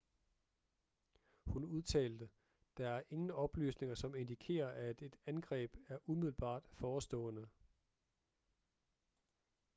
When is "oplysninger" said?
3.31-3.95